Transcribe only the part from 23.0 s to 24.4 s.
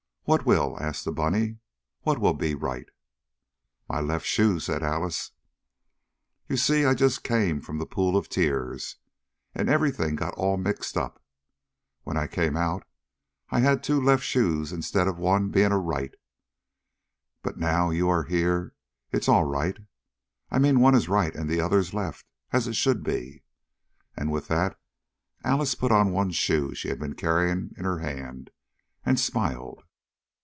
be," and